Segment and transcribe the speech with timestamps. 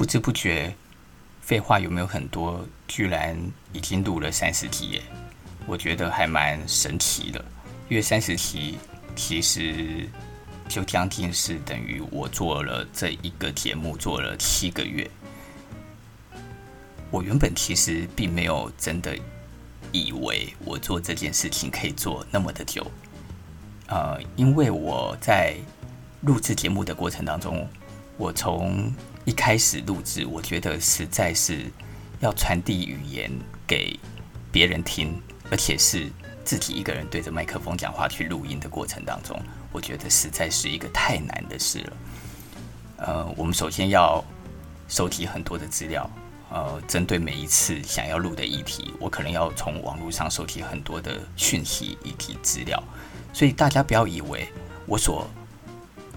[0.00, 0.74] 不知不觉，
[1.42, 2.64] 废话有没有很多？
[2.88, 3.38] 居然
[3.70, 5.02] 已经录了三十集耶！
[5.66, 7.44] 我觉得还蛮神奇的，
[7.86, 8.78] 因为三十集
[9.14, 10.08] 其实
[10.66, 15.06] 就将近是等于我做了这一个节目做了七个月。
[17.10, 19.14] 我原本其实并没有真的
[19.92, 22.90] 以为我做这件事情可以做那么的久，
[23.88, 25.56] 呃，因为我在
[26.22, 27.68] 录制节目的过程当中，
[28.16, 28.90] 我从
[29.30, 31.70] 一开始录制，我觉得实在是。
[32.18, 33.30] 要传递语言
[33.66, 33.98] 给
[34.52, 35.18] 别人听，
[35.50, 36.06] 而且是
[36.44, 39.40] 自己一个人对着麦克风讲话去录音的过程当中，
[39.72, 41.96] 我觉得实在是一个太难的事了。
[42.98, 44.22] 呃，我们首先要
[44.86, 46.10] 收集很多的资料，
[46.50, 52.84] 呃，针对每一次想要录的议题，我可能要从网络上收集很多的讯息以及资料，
[53.32, 54.46] 所以大家不要以为
[54.84, 55.26] 我所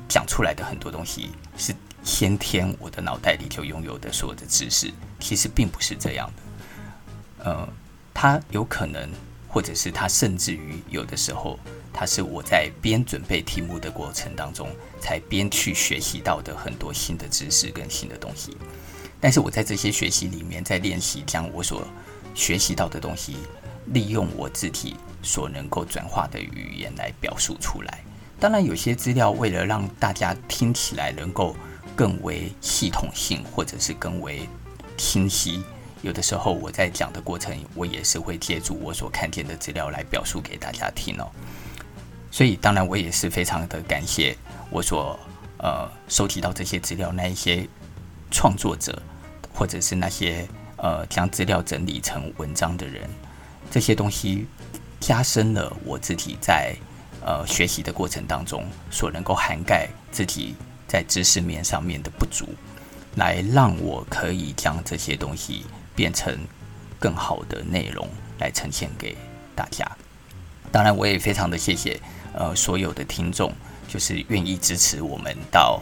[0.09, 1.73] 讲出来的很多东西是。
[2.03, 7.45] 先天我的脑袋里就拥有的所有的知识，其实并不是这样的。
[7.45, 7.67] 呃，
[8.13, 9.09] 它有可能，
[9.47, 11.57] 或者是它甚至于有的时候，
[11.93, 18.57] 它是我在边准备题目的过程当中，才边去学习到的很多新的知识跟新的东西。
[19.19, 21.87] 但是我在这些学习里面，在练习将我所
[22.35, 23.37] 学习到的东西，
[23.87, 28.03] 利用我自己所能够转化的语言来表述出来。
[28.39, 31.55] 当然，有些资料为了让大家听起来能够
[31.95, 34.47] 更为系统性，或者是更为
[34.97, 35.63] 清晰。
[36.01, 41.31] 有的时候我在讲的过程，我也是会借助我所看见的资料来表述给大家听哦。
[42.29, 44.35] 所以，当然我也是非常的感谢
[44.69, 45.17] 我所
[45.59, 47.65] 呃收集到这些资料那一些
[48.31, 49.01] 创作者，
[49.53, 50.47] 或者是那些
[50.77, 53.09] 呃将资料整理成文章的人。
[53.71, 54.45] 这些东西
[54.99, 56.75] 加深了我自己在
[57.23, 60.55] 呃学习的过程当中所能够涵盖自己。
[60.93, 62.47] 在知识面上面的不足，
[63.15, 65.65] 来让我可以将这些东西
[65.95, 66.37] 变成
[66.99, 69.17] 更好的内容来呈现给
[69.55, 69.91] 大家。
[70.71, 71.99] 当然，我也非常的谢谢
[72.35, 73.51] 呃所有的听众，
[73.87, 75.81] 就是愿意支持我们到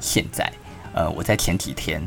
[0.00, 0.50] 现在。
[0.94, 2.02] 呃，我在前几天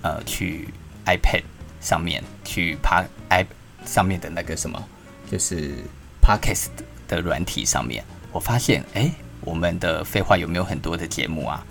[0.00, 0.70] 呃去
[1.04, 1.42] iPad
[1.82, 3.44] 上面去爬 i
[3.84, 4.82] 上面的那个什么，
[5.30, 5.74] 就是
[6.22, 6.68] Podcast
[7.06, 9.02] 的软体上面，我发现哎。
[9.02, 11.64] 诶我们的废话有没有很多的节目啊？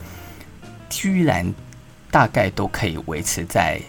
[0.90, 1.54] 居然
[2.12, 3.82] 大概都可以维持在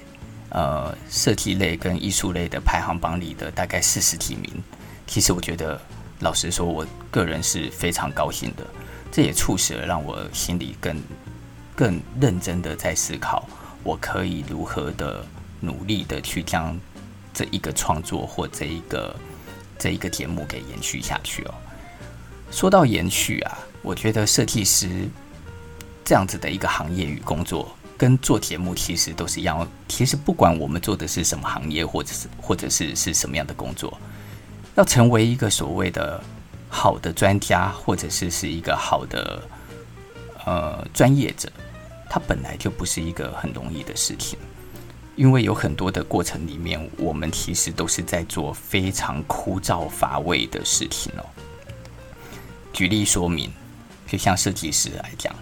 [0.51, 4.51] 呃设计类跟艺术类的排行榜里的大概四十几名。
[5.07, 5.81] 其实我觉得，
[6.21, 8.67] 老实说，我个人是非常高兴的。
[9.13, 11.01] 这也促使了让我心里更
[11.75, 13.49] 更认真的在思考，
[13.85, 15.25] 我可以如何的
[15.61, 16.77] 努力的去将
[17.33, 19.15] 这一个创作或这一个
[19.79, 21.55] 这一个节目给延续下去哦。
[22.57, 23.59] 说到延续啊。
[23.83, 24.89] 我觉得设计师
[26.03, 29.69] 这样子的一个行业与工作，跟做节目其实都是一样。
[29.89, 34.01] 其实不管我们做的是什么行业，或者是或者是是什么样的工作，
[34.75, 36.19] 要成为一个所谓的
[36.71, 39.43] 好的专家，或者是是一个好的
[40.47, 41.53] 呃专业者，
[42.09, 44.39] 它本来就不是一个很容易的事情。
[45.15, 51.25] 因为有很多的过程里面，我们其实都是在做非常枯燥乏味的事情哦。
[52.77, 53.51] 举例说明。
[54.07, 55.35] 就像设计师来讲，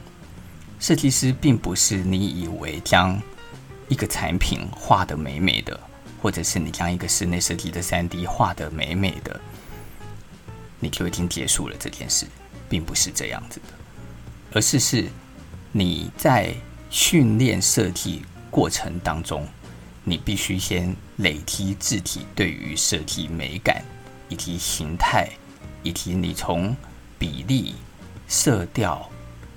[0.78, 3.20] 设计师并不是你以为将
[3.88, 5.78] 一个产品画得美美的，
[6.22, 9.38] 或者是你将一个室内设计的 3D 画得美美的，
[10.80, 12.26] 你就已经结束了这件事，
[12.70, 13.74] 并不是这样子的，
[14.54, 15.10] 而是是
[15.72, 16.54] 你在
[16.88, 19.46] 训练设计过程当中，
[20.04, 23.84] 你必须先累积自己对于设计美感
[24.30, 25.28] 以及形态，
[25.82, 26.74] 以及你从
[27.18, 27.74] 比例。
[28.26, 29.08] 色调、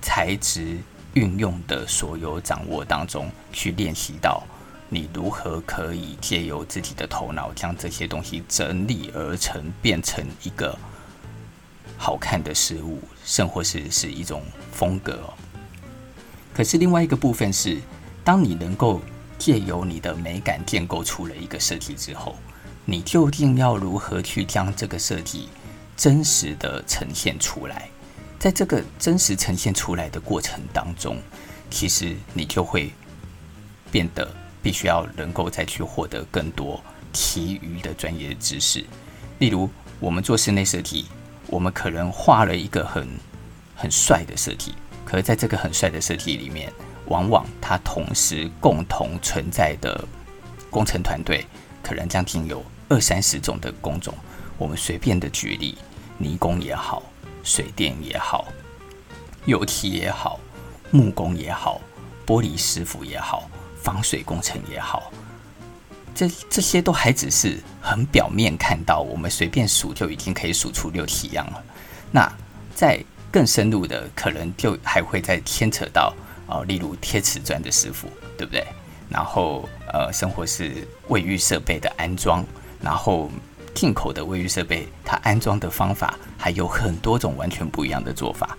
[0.02, 0.76] 材质
[1.14, 4.44] 运用的所有掌握当中，去练习到
[4.90, 10.78] 你如何可以借由自己的头脑，将这些东西整理而成，变成一个
[11.96, 15.18] 好看的事物，甚或是是一种风格。
[16.54, 17.78] 可是另外一个部分是，
[18.22, 19.00] 当你能够
[19.38, 22.36] 借由你的美感建构出了一个设计之后，
[22.84, 25.48] 你究竟要如何去将这个设计
[25.98, 27.90] 真实的呈现出来？
[28.38, 31.18] 在这个真实呈现出来的过程当中，
[31.68, 32.92] 其实你就会
[33.90, 34.30] 变得
[34.62, 36.80] 必须要能够再去获得更多
[37.12, 38.84] 其余的专业知识。
[39.40, 39.68] 例如，
[39.98, 41.06] 我们做室内设计，
[41.48, 43.08] 我们可能画了一个很
[43.74, 46.72] 很帅的设计，可是在这个很帅的设计里面，
[47.06, 50.06] 往往它同时共同存在的
[50.70, 51.44] 工程团队，
[51.82, 54.14] 可能将近有二三十种的工种。
[54.58, 55.78] 我们随便的举例，
[56.18, 57.02] 泥工也好。
[57.44, 58.46] 水电也好，
[59.46, 60.38] 油漆也好，
[60.90, 61.80] 木工也好，
[62.26, 63.48] 玻璃师傅也好，
[63.80, 65.10] 防水工程也好，
[66.14, 71.64] 这这些都还只是很表面看到，我们随便数就已经可以数出六七样了。
[72.10, 72.30] 那
[72.74, 73.02] 在
[73.32, 76.12] 更深入的，可能就还会再牵扯到
[76.48, 78.66] 哦，例如贴瓷砖的师傅，对不对？
[79.08, 82.44] 然后呃，生活是卫浴设备的安装，
[82.82, 83.30] 然后
[83.78, 88.58] 进口的卫浴设备，它安装的方法还有很多种完全不一样的做法，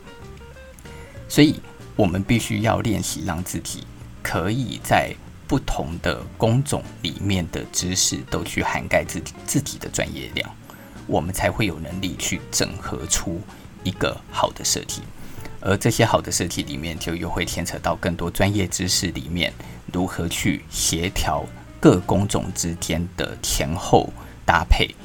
[1.28, 1.60] 所以
[1.98, 3.84] 我们必须要练习，让自己
[4.24, 5.14] 可以在
[5.46, 10.50] 不同的工种里面的知识都去涵盖自己自己的专业量，
[11.06, 13.42] 我们才会有能力去整合出
[13.84, 15.02] 一个好的设计。
[15.60, 19.52] 而这些好的设计里面，就又会牵扯到更多专业知识里面，
[19.92, 21.44] 如何去协调
[21.78, 24.14] 各工种之间的前后
[24.46, 24.96] 搭配。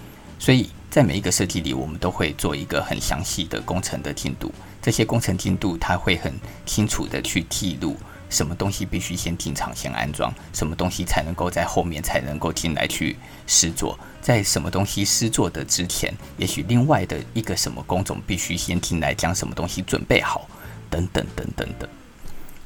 [0.44, 4.52] 所以在每一个设计里，我们都会做一个很详细的工程的进度。
[4.82, 6.34] 这些工程进度，它会很
[6.66, 7.96] 清楚地去记录
[8.28, 13.98] 什么东西必须先进场先安装，什么东西才能够在后面才能够进来去施作。
[14.20, 20.46] 在什么东西施作的之前，也许另外的一个什么工种必须先进来将什么东西准备好，
[20.90, 21.88] 等等等等的。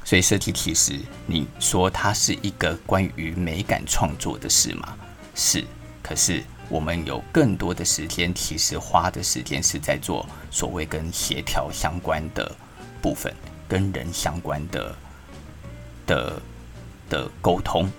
[0.03, 4.97] 所以设计其实你说它是一个关于美感创作的事吗？
[5.33, 5.63] 是。
[6.01, 12.49] 可是我们有更多的时间，其实花的时间是在做所谓跟协调相关的
[13.01, 13.33] 部分，
[13.67, 14.95] 跟人相关的
[16.05, 16.41] 的
[17.09, 17.89] 的沟通，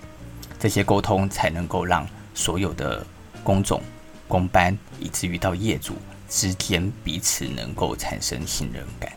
[0.57, 3.05] 这些沟通才能够让所有的。
[3.43, 3.81] 工种、
[4.27, 5.95] 工班，以至于到业主
[6.29, 9.11] 之间彼此能够产生信任感，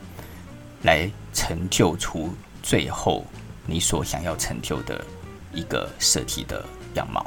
[0.84, 3.22] 来成就出最后
[3.66, 5.04] 你所想要成就的
[5.52, 6.64] 一个设计的
[6.94, 7.26] 样貌。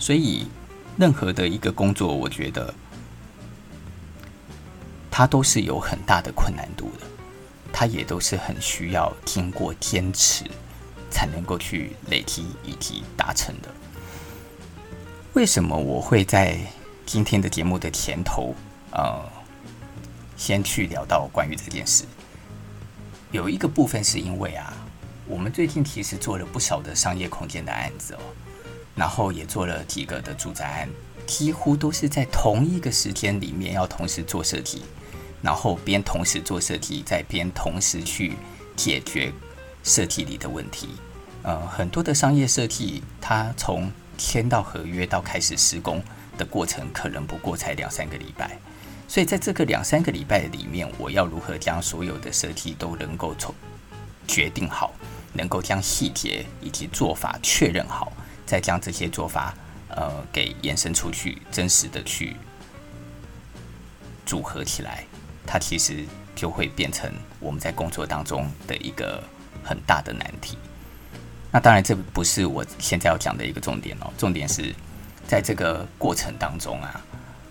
[0.00, 0.48] 所以，
[0.96, 2.74] 任何的一个工作，我觉得
[5.10, 7.06] 它都是有很大的困难度的，
[7.70, 10.44] 它也都是很需要经过坚持
[11.10, 13.68] 才能够去累积以及达成的。
[15.34, 16.58] 为什么我会在
[17.04, 18.54] 今天的节目的前头，
[18.92, 19.22] 呃，
[20.36, 22.04] 先去聊到关于这件事？
[23.30, 24.72] 有一个部分是因为啊，
[25.26, 28.20] 我们最近其实做了不少的商业空间的案子哦，
[29.00, 30.88] 然后也做了几个的住宅案，
[31.26, 34.82] 几乎都是在同一个时间里面要同时做设计，
[35.40, 38.34] 然后边同时做设计，再边同时去
[38.76, 39.32] 解决
[39.82, 40.90] 设计里的问题。
[41.42, 46.02] 呃，很多的商业设计，它从签到合约到开始施工
[46.36, 48.58] 的过程，可能不过才两三个礼拜，
[49.08, 53.54] 所以在这个两三个礼拜里面，我要如何将所有的设计都能够从
[54.28, 54.92] 决定好，
[55.32, 58.12] 能够将细节以及做法确认好，
[58.50, 59.54] 再将这些做法
[59.90, 62.36] 呃给延伸出去，真实的去
[64.26, 65.04] 组合起来，
[65.46, 66.04] 它其实
[66.34, 67.08] 就会变成
[67.38, 69.22] 我们在工作当中的一个
[69.62, 70.58] 很大的难题。
[71.52, 74.12] 那当然，这不是我现在要讲的一个重点哦。
[74.18, 74.74] 重点是，
[75.28, 77.00] 在这个过程当中啊，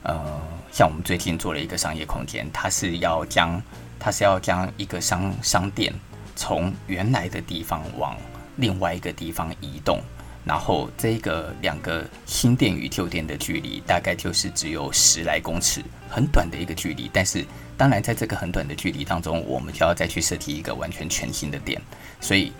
[0.03, 3.63] 呃，像我们最近做了一个商业空间，它是要将
[3.97, 5.93] 它是要将一个商商店
[6.35, 8.17] 从原来的地方往
[8.57, 10.01] 另外一个地方移动，
[10.45, 17.09] 然后这个两个新店与旧店的距离大概就是只有十来公尺，很短的一个距离。
[17.13, 17.45] 但是，
[17.77, 21.81] 当然在这个很短的距离当中，我们就要再去设计一个完全全新的店，
[22.19, 22.51] 所以。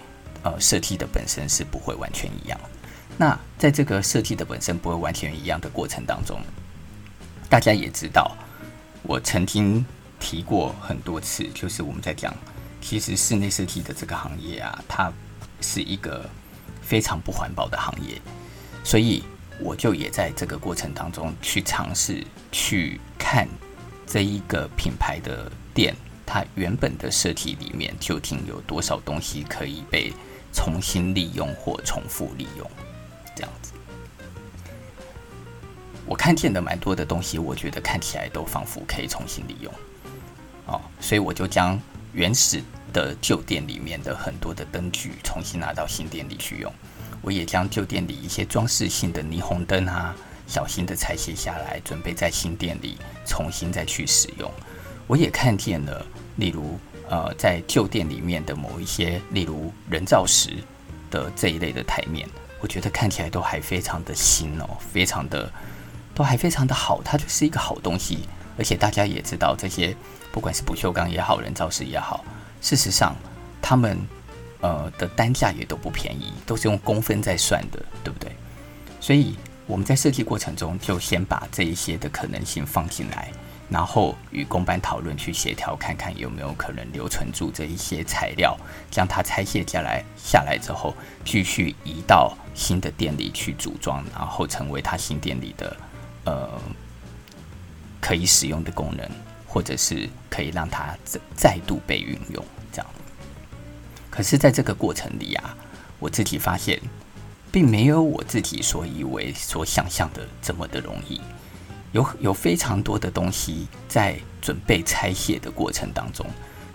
[0.41, 2.57] 呃，设计的本身是不会完全一样。
[3.17, 6.39] 那在这个设计的本身不会完全一样的过程当中，
[7.49, 8.37] 大家也知道，
[9.03, 9.85] 我曾经
[10.17, 12.33] 提过很多次，就是我们在讲，
[12.79, 15.11] 其实室内设计的这个行业啊，它
[15.59, 16.29] 是一个
[16.89, 18.19] 非常不环保的行业。
[18.83, 19.23] 所以
[19.59, 23.47] 我就也在这个过程当中去尝试去看
[24.07, 30.11] 这一个品牌的店，它原本的设计里面究竟有多少东西可以被。
[30.51, 32.71] 重新利用或重复利用，
[33.35, 33.71] 这样子。
[36.07, 39.71] 我看见的蛮多的东西，我觉得看起来都仿佛可以重新利用。
[40.65, 41.79] 哦，所以我就将
[42.13, 42.61] 原始
[42.93, 46.73] 的旧店里面的很多的灯具重新拿到新店里去用。
[47.21, 50.15] 我也将旧店里一些装饰性的霓虹灯啊，
[50.47, 54.51] 小心的拆卸下来，准备在新店里重新再去使用。
[55.07, 56.05] 我也看见了，
[56.37, 56.79] 例如。
[57.11, 60.51] 呃，在旧店里面的某一些，例如人造石
[61.09, 65.51] 的这一类的台面，我觉得看起来都还非常的新哦，非常的
[66.13, 68.19] 都还非常的好，它就是一个好东西。
[68.59, 69.97] 而且大家也知道，这些
[70.31, 72.23] 不管是不锈钢也好，人造石也好，
[72.61, 73.15] 事实上
[73.61, 73.97] 他们
[74.61, 78.31] 呃的单价也都不便宜，都是用公分在算的，对不对？
[78.99, 83.31] 所以我们在设计过程中就先把这一些的可能性放进来，
[83.69, 88.57] 然后与工班讨论去协调，看看有没有可能留存住这一些材料，
[88.91, 95.77] 将它拆卸下来下来之后，继续移到新的店里去组装，然后成为它新店里的
[96.25, 96.49] 呃
[98.01, 99.09] 可以使用的功能，
[99.49, 102.87] 或者是可以让它再再度被运用这样。
[104.11, 105.57] 可是，在这个过程里啊，
[105.97, 106.79] 我自己发现，
[107.51, 111.19] 并没有我自己所以为、所想象的这么的容易。
[111.91, 116.23] 有有非常多的东西在准备拆卸的过程当中，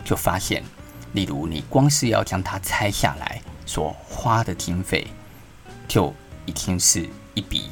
[0.04, 0.64] 就发现，
[1.12, 5.06] 例如你光是要将它拆下来所花的经费，
[5.86, 6.12] 就
[6.46, 7.70] 已经是一笔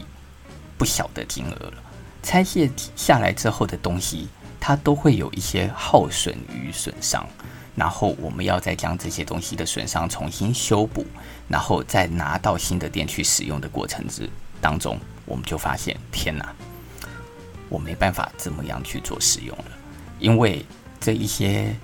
[0.79, 1.75] 不小的金额了。
[2.23, 4.29] 拆卸下来之后的东西，
[4.65, 7.27] 它都会有一些耗损与损伤，
[7.75, 11.05] 然后我们要再将这些东西的损伤重新修补，
[11.49, 16.55] 然后再拿到新的店去使用的过程之当中，我们就发现，天哪！
[17.69, 19.65] 我没办法这么样去做使用了，
[20.21, 20.65] 因为
[21.01, 21.75] 这一些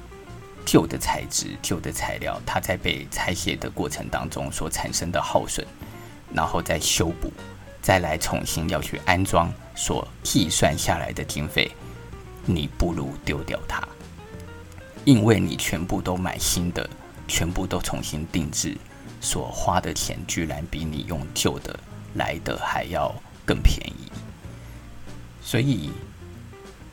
[0.64, 5.66] 旧的材质、旧的材料，它在被拆卸的过程当中所产生的耗损，
[6.32, 7.32] 然后再修补，
[7.82, 11.68] 再来重新要去安装，所计算下来的经费，
[12.50, 13.86] 你不如丢掉它，
[15.04, 16.88] 因为你全部都买新的，
[17.26, 18.74] 全部都重新定制，
[19.20, 21.78] 所花的钱居然比你用旧的
[22.14, 23.14] 来的还要
[23.44, 24.10] 更便宜。
[25.42, 25.90] 所以，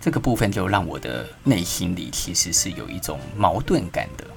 [0.01, 4.27] 这个部分就让我的内心里其实是有一种矛盾感的，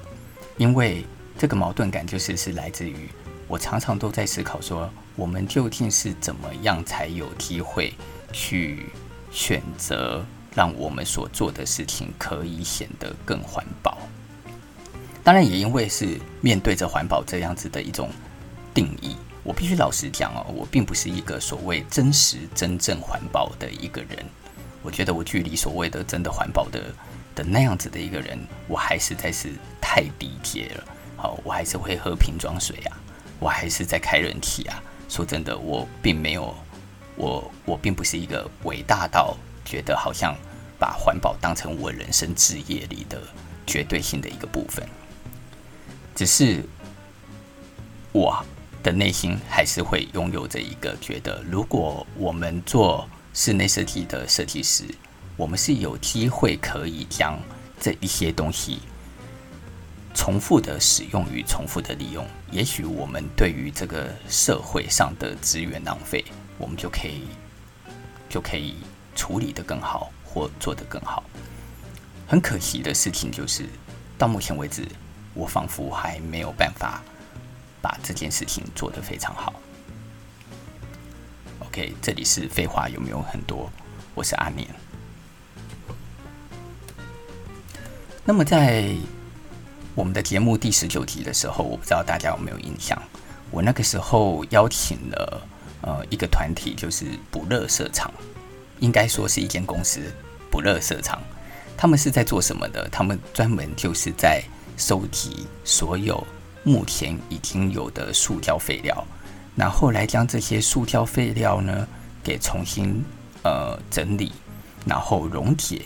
[0.55, 1.05] 因为
[1.37, 3.09] 这个矛盾感就是是来自于
[3.47, 7.93] 我常常都在思考说，我们究竟是怎么样才有机会
[8.31, 8.85] 去
[9.31, 10.25] 选择
[10.59, 13.97] 让我们所做的事情可以显得更环保。
[15.23, 18.09] 当然，也因为是面对着环保这样子的一种
[18.73, 19.15] 定义。
[19.41, 24.25] 我必须老实讲哦，我并不是一个所谓真实、真正环保的一个人。
[24.81, 26.93] 我觉得我距离所谓的真的环保的
[27.35, 28.37] 的那样子的一个人，
[28.67, 30.83] 我还实在是太低阶了。
[31.15, 32.99] 好，我还是会喝瓶装水啊，
[33.39, 34.83] 我还是在开人体啊。
[35.07, 36.53] 说真的，我并没有，
[37.15, 40.35] 我我并不是一个伟大到觉得好像
[40.79, 43.21] 把环保当成我人生职业里的
[43.67, 44.87] 绝对性的一个部分。
[46.15, 46.63] 只是
[48.11, 48.43] 我。
[48.81, 54.85] 的内心还是会拥有着一个觉得，如果我们做室内设计的设计师，
[55.35, 57.37] 我们是有机会可以将
[57.77, 58.79] 这一些东西
[60.13, 62.25] 重复的使用与重复的利用。
[62.51, 66.23] 也许我们对于这个社会上的资源浪费，
[66.57, 67.27] 我们就可以
[68.29, 68.75] 就可以
[69.13, 71.23] 处理得更好，或做得更好。
[72.27, 73.65] 很可惜的事情就是，
[74.17, 74.87] 到目前为止，
[75.33, 77.01] 我仿佛还没有办法。
[77.81, 79.53] 把这件事情做得非常好。
[81.59, 83.71] OK，这里是废话有没有很多？
[84.13, 84.67] 我是阿年。
[88.25, 88.93] 那么在
[89.95, 93.01] 我们的节目第十九集的时候，我不知道大家有没有印象？
[93.49, 95.47] 我那个时候邀请了
[95.81, 98.11] 呃一个团体，就是不垃圾场，
[98.79, 100.01] 应该说是一间公司，
[100.49, 101.21] 不垃圾场。
[101.77, 102.87] 他们是在做什么的？
[102.89, 104.43] 他们专门就是在
[104.77, 106.25] 收集所有。
[106.61, 109.07] 目前已经有的塑胶废料，
[109.55, 111.87] 然后来将这些塑胶废料呢
[112.21, 113.01] 给重新
[113.43, 114.33] 呃整理，
[114.85, 115.83] 然后溶解，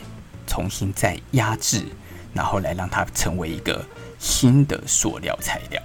[0.47, 1.83] 重新再压制，
[2.33, 3.85] 然后来让它成为一个
[4.17, 5.81] 新的塑料材料。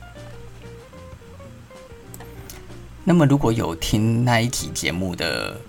[3.05, 5.61] 那么如果有听那一集节目的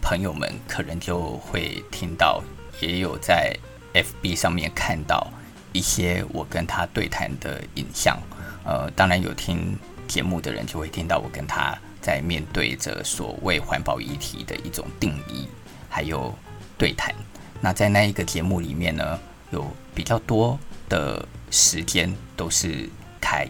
[0.00, 2.42] 朋友们，可能就会听到，
[2.80, 3.56] 也有在
[3.94, 5.26] FB 上面看到
[5.72, 8.18] 一些我跟他对谈的影像。
[8.64, 15.48] 呃，当然有听节目的人就会听到我跟他在面对着所谓环保议题的一种定义，
[15.88, 16.34] 还有
[16.76, 17.14] 对谈。
[17.60, 19.18] 那在那一个节目里面呢，
[19.50, 22.88] 有比较多的时间都是
[23.20, 23.48] 凯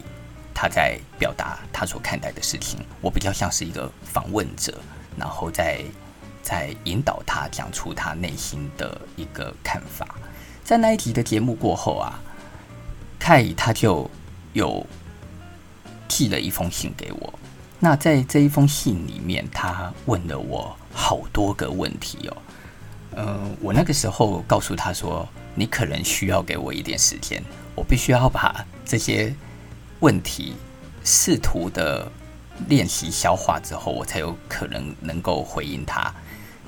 [0.53, 4.77] 他在表达他所看待的事情，我比较像是一个访问者，
[5.15, 5.81] 然后在
[6.41, 10.15] 在引导他讲出他内心的一个看法。
[10.63, 12.19] 在那一集的节目过后啊，
[13.19, 14.09] 凯他就
[14.53, 14.85] 有。
[16.11, 17.39] 寄了一封信给我，
[17.79, 22.37] 那在这一封信里面，他问了我好多个问题哦。
[23.15, 27.41] 呃，我那个时候告诉他说：“你可能需要给我一点时间，
[27.75, 29.33] 我必须要把这些
[29.99, 30.55] 问题
[31.05, 32.11] 试图的
[32.67, 36.11] 练习消化之后，我才有可能能够回应他。”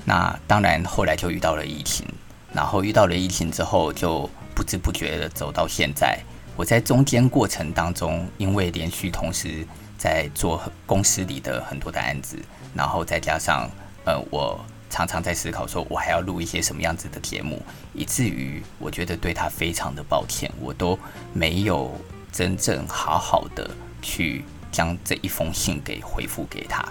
[0.04, 2.06] 那当然，后来就遇到了疫情，
[2.52, 6.18] 然后遇到了疫情之后，就不知不觉的走到现在。
[6.56, 9.66] 我在中间过程当中，因为连续同时
[9.96, 12.36] 在做公司里的很多的案子，
[12.74, 13.70] 然后再加上
[14.04, 17.62] 呃我常常在思考说，我还要录一些什么样子的节目，
[17.94, 20.98] 以至于我觉得对他非常的抱歉，我都
[21.32, 21.90] 没有
[22.30, 23.70] 真正好好的
[24.02, 26.86] 去将这一封信给回复给他。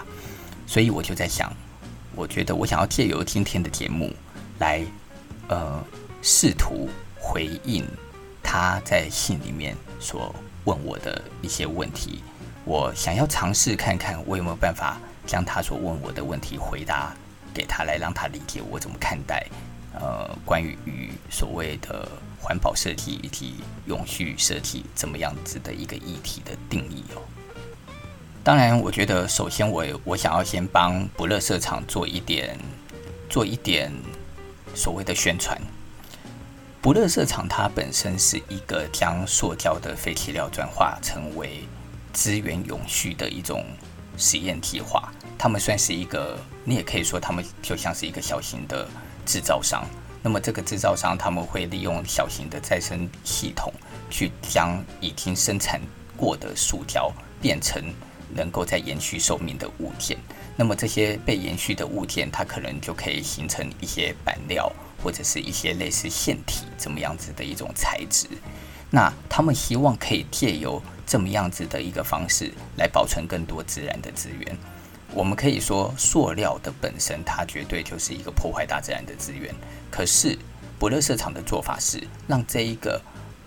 [0.66, 1.52] 所以我就在想，
[2.14, 4.14] 我觉得我想要借由今天的节目
[4.58, 4.84] 来，
[5.48, 5.82] 呃，
[6.20, 6.88] 试图
[7.18, 7.84] 回应
[8.42, 12.22] 他在信里面所问我的一些问题。
[12.64, 17.12] 我想要尝试看看，我有没有办法将他所问我的问题回答
[17.52, 19.46] 给他，来让他理解我怎么看待
[19.94, 22.08] 呃关于与所谓的
[22.40, 23.54] 环保设计以及
[23.86, 27.22] 永续设计怎么样子的一个议题的定义哦。
[28.44, 32.58] 当然，我觉得首先我我想要先帮不垃圾场做一点
[33.30, 33.92] 做一点
[34.74, 35.56] 所谓的宣传。
[36.80, 41.62] 不垃圾场它本身是一个将塑胶的废弃料转化成为
[42.12, 43.64] 资源永续的一种
[44.18, 48.88] 实验计划，他们算是一个，你也可以说他们就像是一个小型的
[49.24, 49.86] 制造商。
[50.20, 53.72] 那么这个制造商他们会利用小型的再生系统，
[54.10, 55.80] 去将已经生产
[56.16, 57.80] 过的塑胶变成
[58.34, 60.16] 能够再延续寿命的物件。
[60.56, 64.70] 那么这些被延续的物件，它可能就可以形成一些板料，
[65.02, 68.26] 或者是一些类似线体这么样子的一种材质。
[68.90, 74.56] 那他们希望可以借由这么样子的一个方式来保存更多自然的资源。
[75.14, 79.54] 我们可以说，塑料的本身它绝对就是一个破坏大自然的资源。
[79.90, 80.38] 可是，
[80.78, 83.00] 不垃圾场的做法是让这一个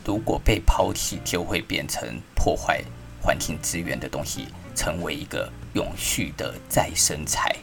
[0.03, 2.83] 如果被抛弃就会变成破坏
[3.21, 7.55] 环境资源的东西，成为一个永续的再生材。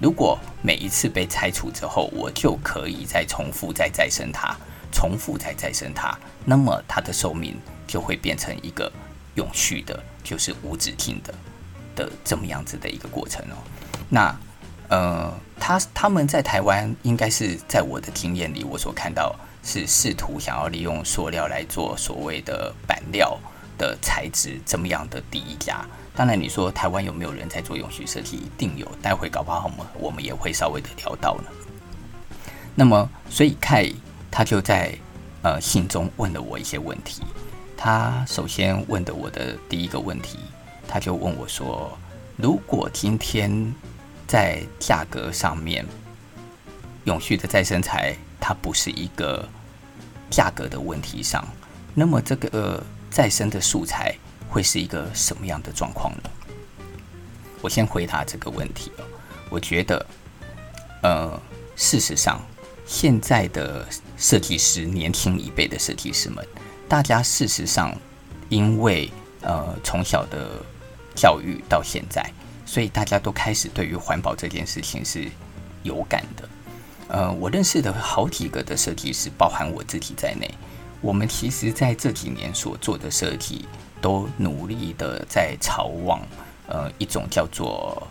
[0.00, 4.56] 如果每一次被拆除之后，我就可以再重复再再生它，
[4.92, 8.90] 重复再再生它，那么它的寿命就会变成一个。
[9.36, 11.32] 永续的，就是无止境的
[11.94, 13.54] 的这么样子的一个过程哦。
[14.08, 14.36] 那
[14.88, 23.38] 呃，他他们在台湾应该是在我的经验里，我所看到是试图想要利用塑料来做所谓的板料
[23.80, 25.82] 的材质，怎么样的第一家。
[26.14, 28.36] 当然，你说台湾有没有人在做永续设计？
[28.36, 31.44] 一定有，待会搞不好我们我们也会稍微的聊到呢。
[32.74, 33.90] 那么，所以凯
[34.30, 34.94] 他就在
[35.40, 37.22] 呃信中问了我一些问题。
[37.74, 40.38] 他首先问的我的第一个问题，
[40.86, 41.96] 他就问我说
[42.36, 43.74] ：“如果今天
[44.26, 45.86] 在价格上面，
[47.04, 49.48] 永续的再生材它不是一个
[50.28, 51.42] 价格的问题上，
[51.94, 54.14] 那么这个呃再生的素材
[54.48, 56.30] 会是一个什么样的状况呢？”
[57.60, 58.90] 我先回答这个问题。
[59.50, 60.06] 我觉得，
[61.02, 61.40] 呃，
[61.76, 62.40] 事实上，
[62.86, 66.46] 现在的设计师，年轻一辈的设计师们。
[66.88, 67.94] 大家事实上，
[68.48, 69.10] 因为
[69.42, 70.64] 呃从小的
[71.14, 72.24] 教育到现在，
[72.64, 75.28] 所以大家都开始对于环保这件事情是
[75.82, 76.48] 有感的。
[77.08, 80.48] 呃，我认识的好几个的设计师，包含我自己在内，
[81.00, 83.64] 我们其实在这几年所做的设计，
[84.00, 86.20] 都努力的在朝往
[86.68, 88.06] 呃一种叫做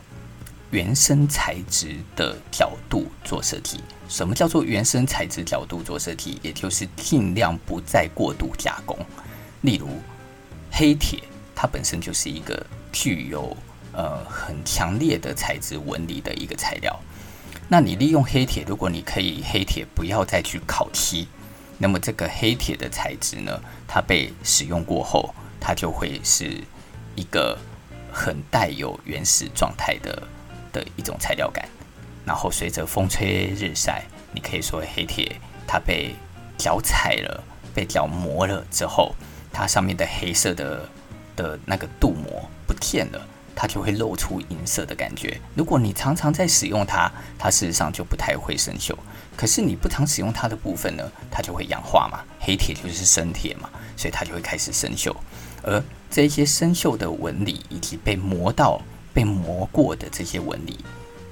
[0.71, 3.79] 原生材质的角度做设计。
[4.07, 6.39] 什么叫做原生材质角度做设计？
[6.41, 8.97] 也就是尽量不再过度加工。
[9.61, 9.87] 例如，
[10.71, 11.21] 黑铁
[11.55, 13.55] 它本身就是一个具有
[13.93, 16.99] 呃很强烈的材质纹理的一个材料。
[17.67, 21.27] 那你利用黑铁，如果你可以黑铁不要再去烤漆，
[21.81, 26.61] 那么这个黑铁的材质呢，它被使用过后，它就会是
[27.15, 27.57] 一个
[28.11, 30.21] 很带有原始状态的
[30.71, 31.67] 的一种材料感。
[32.25, 36.13] 然后随着风吹日晒，你可以说黑铁它被
[36.57, 39.15] 脚踩了，被脚磨了之后，
[39.51, 40.87] 它上面的黑色的
[41.35, 45.39] 的那个镀膜不见了，它就会露出银色的感觉。
[45.55, 48.93] 如果你常常在使用它，它事实上就不太会生锈。
[49.39, 52.19] 可是你不常使用它的部分呢，它就会氧化嘛。
[52.41, 55.15] 黑铁就是生铁嘛，所以它就会开始生锈。
[55.63, 58.81] 而这些生锈的纹理以及被磨到、
[59.13, 60.83] 被磨过的这些纹理。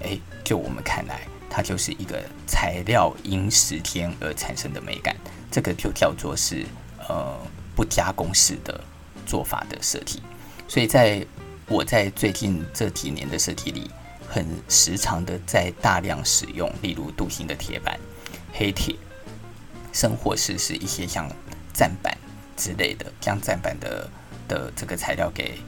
[0.04, 5.14] 诶，就我们看来，它就是一个材料因时间而产生的美感，
[5.52, 6.66] 这个就叫做是
[7.10, 7.38] 呃
[7.76, 8.82] 不加工式的
[9.26, 10.22] 做法的设计。
[10.66, 11.28] 所以在
[11.68, 13.92] 我在最近这几年的设计里，
[14.28, 18.00] 很时常的在大量使用，例如镀锌的铁板、
[18.54, 18.96] 黑铁，
[19.94, 21.30] 甚或是是一些像
[21.74, 22.18] 站板
[22.56, 24.10] 之类的，将站板的
[24.48, 25.60] 的这个材料给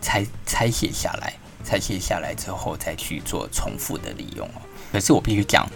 [0.00, 1.34] 拆拆卸下来。
[1.64, 4.62] 拆卸下来之后，再去做重复的利用哦。
[4.90, 5.68] 可是我必须讲，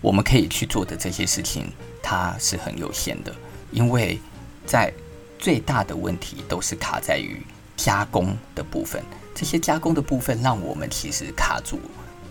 [0.00, 3.34] 我们可以去做的这些事情，它是很有限的，
[3.72, 4.20] 因为
[4.66, 4.92] 在
[5.36, 7.42] 最大的问题都是卡在于
[7.76, 9.02] 加工的部分。
[9.38, 11.78] 这些加工的部分让我们其实卡住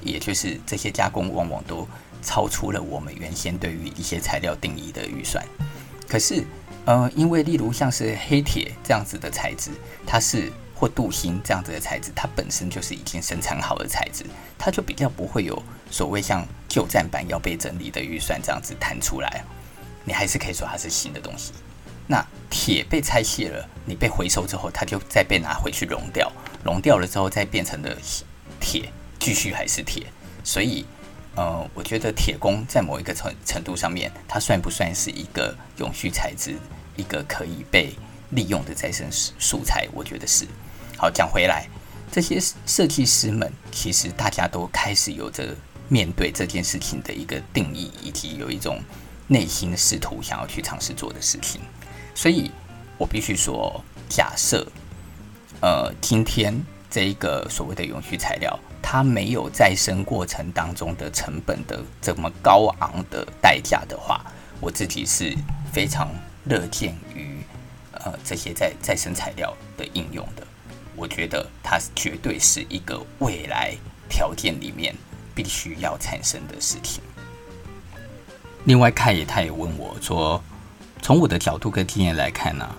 [0.04, 1.88] 也就是这些加工往往都
[2.22, 5.42] 超出了我们原先对于一些材料定义的预算。
[6.06, 6.44] 可是，
[6.84, 9.72] 呃，因为例如像是黑铁这样子的材质，
[10.06, 14.26] 它是或镀锌这样子的材质，它本身就是已经生产好的材质，
[14.58, 19.46] 它就比较不会有所谓像旧栈板要被整理的预算这样子弹出来。
[20.04, 21.54] 你还是可以说它是新的东西。
[22.06, 26.30] 那铁被拆卸了，你被回收之后，它就再被拿回去熔掉，
[26.68, 27.98] 熔掉了之后再变成了
[28.60, 30.06] 铁，继续还是铁。
[30.44, 30.86] 所以，
[31.36, 36.58] 呃，我觉得铁工在某一个程程度上面，它算不算是一个永续材质，
[36.98, 37.96] 一个可以被
[38.32, 39.88] 利用的再生素材？
[39.94, 40.46] 我觉得是。
[40.98, 41.68] 好，讲回来，
[42.12, 45.56] 这些设计师们其实大家都开始有着
[45.88, 48.82] 面对这件事情的一个定义，以及有一种
[49.28, 51.62] 内心试图想要去尝试做的事情。
[52.16, 52.52] 所以，
[52.98, 54.66] 我必须说，假设，
[55.62, 56.54] 呃，今天
[56.90, 64.24] 这一个所谓的永续材料，它没有再生过程当中的成本的这么高昂的代价的话，
[64.60, 65.36] 我自己是
[65.72, 66.10] 非常
[66.46, 67.38] 乐见于
[67.92, 70.46] 呃这些再再生材料的应用的。
[70.96, 73.76] 我觉得它绝对是一个未来
[74.10, 74.96] 条件里面
[75.34, 77.02] 必须要产生的事情。
[78.66, 80.42] 另外，凯也他也问我说。
[81.00, 82.76] 从我的角度跟经验来看呢、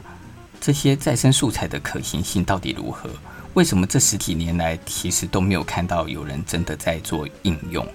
[0.61, 3.09] 这些再生素材的可行性到底如何？
[3.55, 7.87] 为什么这十几年来其实都没有看到有人真的在做应用？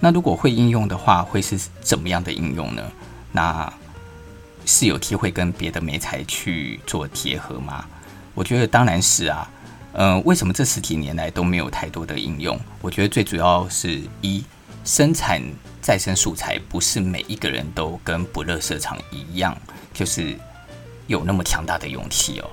[0.00, 2.82] 那如果会应用的话，会是怎么样的应用呢？
[3.32, 3.72] 那
[4.66, 7.86] 是有机会跟别的媒材去做结合吗？
[8.34, 9.50] 我觉得当然是啊。
[9.92, 12.58] 嗯、为什么这十几年来都没有太多的应用？
[12.80, 14.44] 我觉得最主要是一
[14.84, 15.42] 生产。
[15.82, 19.56] 再生素材不是每一个人都跟不乐色厂一样，
[19.94, 20.38] 就是
[21.10, 22.48] 有那么强大的勇气哦。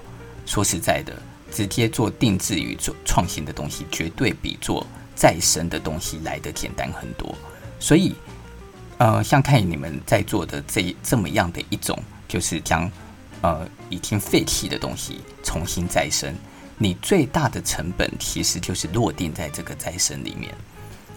[0.47, 1.13] 说实在的，
[1.51, 4.83] 直接做定制与做创新的东西，绝对比做
[5.15, 7.35] 再生的东西来得简单很多。
[7.79, 8.15] 所以，
[8.97, 12.89] 呃，像看你们在做的这这么样的一种，就是将
[13.41, 16.33] 呃已经废弃的东西重新再生，
[16.79, 20.51] 你最大的成本其实就是落定在这个再生里面。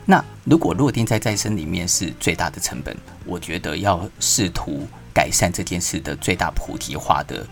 [0.06, 7.46] 那如果落定在再生里面是最大的成本，我觉得要试图改善这件事的最大普及化的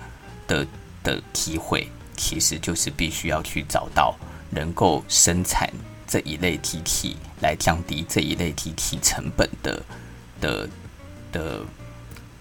[0.49, 0.67] 的
[1.05, 4.17] 的机会，其实就是必须要去找到
[4.51, 5.71] 能够生产
[6.07, 9.83] 这一类机器来降低这一类机器成本的
[10.41, 10.69] 的
[11.31, 11.61] 的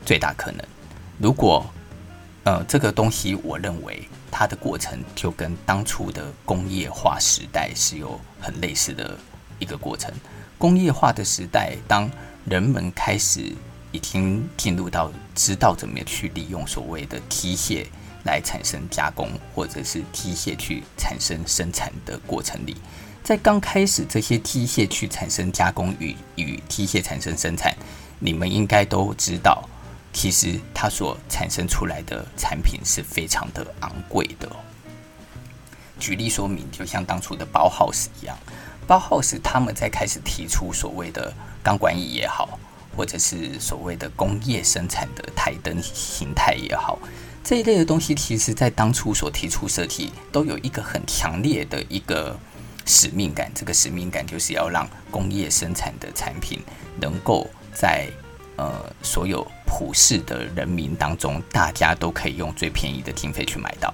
[0.03, 0.65] 最大可能。
[1.19, 1.63] 如果
[2.43, 9.15] 呃这个东西，我认为它的过程就跟当初的工业化时代是有很类似的。
[9.59, 10.13] 一个过程，
[10.57, 12.09] 工业化的时代，当
[12.45, 13.53] 人们开始
[13.91, 17.85] 已经进入到知道怎么去利用所谓的机械
[18.23, 22.75] 来产生加工，或者是机械去产生生产的过程里，
[23.23, 27.75] 在刚开始这些机械去产生加工与与机械产生生产，
[28.19, 29.67] 你们应该都知道，
[30.13, 34.49] 其实它所产生出来的产品是非常的昂贵的。
[35.99, 38.37] 举例说明，就像当初的包豪斯一样。
[38.87, 42.57] 包豪斯他们在开始提出所谓的钢管椅也好，
[42.95, 46.97] 或者是所谓的工业生产的台灯形态也好，
[47.43, 52.39] 这一类的东西，其实在当初所提出设计，都有一个很强烈的一个
[52.85, 53.51] 使命感。
[53.53, 56.61] 这个使命感就是要让工业生产的产品
[56.99, 58.07] 能够在
[58.55, 63.93] 呃所有普世的人民当中，大家都可以用最便宜的经费去买到。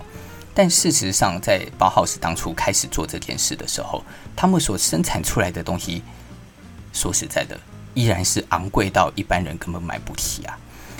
[0.55, 4.03] 但事实上，在包豪斯当初开始做这件事的时候，
[4.35, 6.03] 他们所生产出来的东西，
[6.93, 7.59] 说实在的，
[7.95, 10.55] 依然是昂贵到一般人根本买不起啊。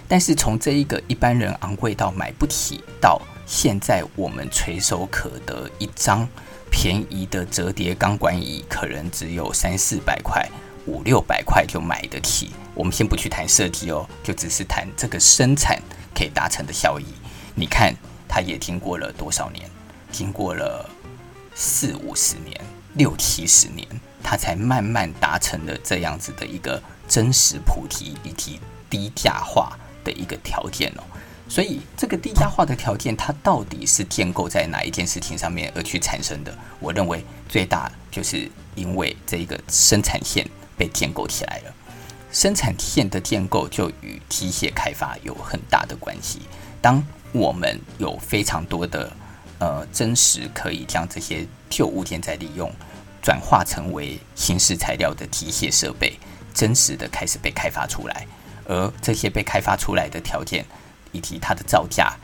[0.08, 6.28] 但是从这一个一般人昂贵到买不起，到现在我们垂手可得一张
[6.72, 10.44] 便宜的折叠钢管椅，可能只有三四百块、
[10.88, 12.50] 五六百块就买得起。
[12.74, 15.80] 我们先不去谈设计哦，就只是谈这个生产
[16.16, 17.06] 可以达成的效益。
[17.54, 17.96] 你看。
[18.34, 19.70] 它也经过了多少年？
[20.12, 20.90] 经过了
[21.54, 22.60] 四五十年、
[22.96, 23.88] 六七十年，
[24.24, 31.04] 它才慢慢达成了这样子的一个真实普及以及低价化的一个条件哦。
[31.48, 36.58] 所以，这个低价化的条件，它到底是建构在哪一件事情上面而去产生的？
[36.80, 40.44] 我认为最大就是因为这一个生产线
[40.76, 41.74] 被建构起来了。
[42.32, 46.42] 生产线的建构就与机械开发有很大的关系。
[46.82, 49.12] 当我们有非常多的
[49.60, 52.72] 呃真实可以将这些旧物件再利用，
[53.22, 56.18] 转化成为新式材料的机械设备，
[56.54, 58.26] 真实的开始被开发出来。
[58.66, 60.66] 而这些被开发出来的条件
[61.12, 62.16] 以及它的造价，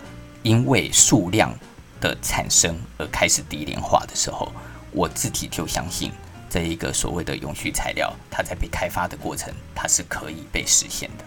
[0.41, 1.53] 因为数量
[1.99, 4.49] 的产生而开始低廉化的时候，
[4.91, 6.11] 我自己就相信
[6.49, 11.25] 这一个所谓的永续材料，它在被开发的过程，它是可以被实现的。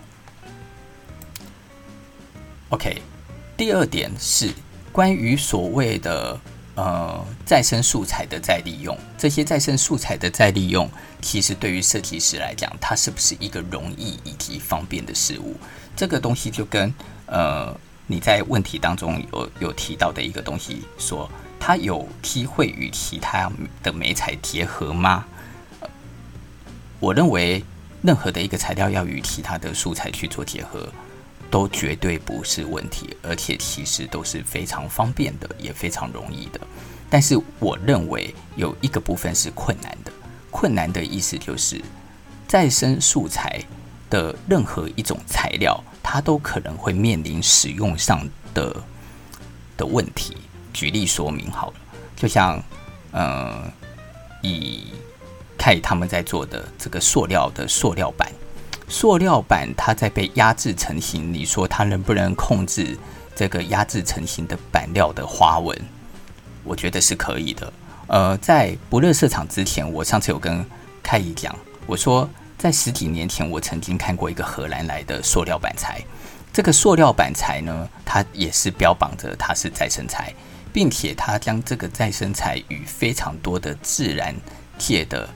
[2.70, 3.02] OK，
[3.56, 4.50] 第二点是
[4.90, 6.40] 关于所谓的
[6.74, 8.96] 呃再生素材的再利用。
[9.16, 15.56] 这些再生素材的再利用，其实对于设计师来讲，它是不是一个容易以及方便的事物？
[15.96, 16.92] 这个东西就跟
[17.26, 17.74] 呃
[18.06, 21.30] 你在问题当中有有提到的一个东西说。
[21.64, 23.48] 它有机会与其他
[23.84, 25.24] 的媒材结合吗？
[26.98, 27.62] 我认为
[28.02, 30.88] 任何的一个材料要与其他的素材去做结合，
[31.52, 36.58] 都绝对不是问题，而且其实都是非常方便的，也非常容易的。
[37.10, 40.10] 但是我认为有一个部分是困难的，
[40.50, 41.78] 困难的意思就是
[42.48, 43.62] 再生素材
[44.08, 48.74] 的任何一种材料，它都可能会面临使用上的
[49.76, 50.38] 的问题。
[50.72, 51.74] 举例说明好了，
[52.16, 52.58] 就像，
[53.10, 53.70] 呃，
[54.40, 54.86] 以
[55.58, 58.32] 看他们在做的这个塑料的塑料板，
[58.92, 62.94] 塑料板它在被压制成型，你说它能不能控制
[63.34, 65.74] 这个压制成型的板料的花纹？
[66.62, 67.72] 我觉得是可以的。
[68.08, 70.62] 呃，在不垃圾场之前，我上次有跟
[71.02, 72.28] 凯伊讲，我说
[72.58, 76.04] 在十几年前，我曾经看过一个荷兰来的塑料板材，
[76.52, 80.34] 这个塑料板材呢，它也是标榜着它是再生材。
[80.74, 84.34] 并且它将这个再生材与非常多的自然
[84.78, 85.28] 界的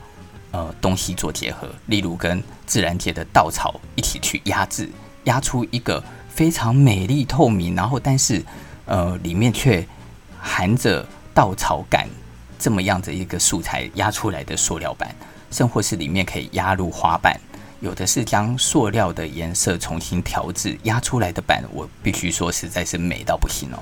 [0.57, 4.89] 呃东西做结合，例如跟自然界的稻草一起去压制，
[5.25, 8.43] 压出一个非常美丽透明，然后但是
[8.87, 9.87] 呃里面却
[10.41, 12.09] 含着稻草杆
[12.59, 15.15] 这么样的一个素材压出来的塑料板，
[15.51, 17.39] 甚或是里面可以压入花瓣，
[17.81, 23.79] 有的是将塑料的颜色重新调制压出来的板，我必须说实在是美到不行哦。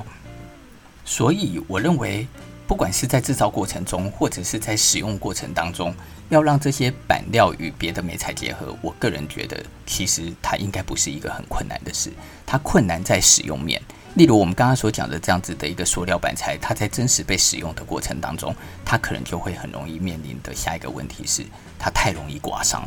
[1.04, 2.26] 所以，我认为，
[2.66, 5.94] 不管是在制造过程中，或者是在使用过程当中，
[6.30, 12.10] 要让这些板料与别的媒材结合，我个人觉得，其实它应该不是一个很困难的事。
[12.46, 13.80] 它困难在使用面，
[14.14, 21.44] 例如我们刚刚所讲的这样子的一个塑料板材，它在真实被使用的过程当中，它可能就会很容易面临的下一个问题是，
[21.78, 22.82] 它太容易刮伤，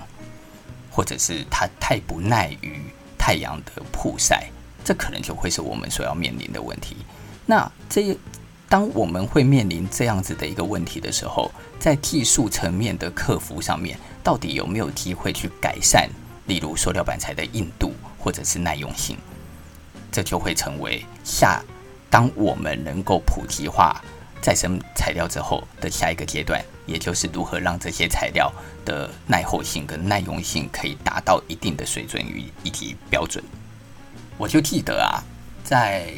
[0.89, 2.81] 或者是它太不耐于
[3.15, 4.49] 太阳的曝晒，
[4.83, 6.97] 这可能就会是我们所要面临的问题。
[7.45, 8.17] 那这，
[8.69, 16.09] 当我们会面临这样子的一个问题的时候，在技术层面的克服上面，到底有没有机会去改善？
[16.47, 19.17] 例如塑料板材的硬度或者是耐用性，
[20.11, 21.61] 这就会成为下
[22.09, 24.01] 当我们能够普及化
[24.41, 28.51] 再生材料之后的下一个阶段，也就是如何让这些材料
[28.85, 33.43] 的耐候性跟耐用性可以达到一定的水准与一体标准。
[34.37, 35.23] 我就记得啊，
[35.63, 36.13] 在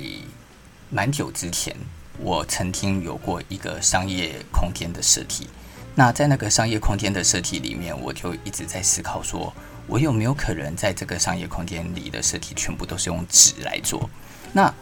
[0.90, 1.76] 蛮久之前，
[2.22, 5.48] 我曾经有过一个商业空间的设计。
[5.96, 9.54] 那在那个商业空间的设计里面，我就一直在思考说，
[9.88, 14.10] 我有没有可能在这个商业空间里的设计全部都是用纸来做？
[14.54, 14.74] 那，